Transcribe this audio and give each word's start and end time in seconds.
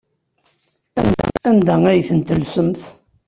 Anda 1.49 1.75
ay 1.85 2.01
tent-tellsemt? 2.07 2.81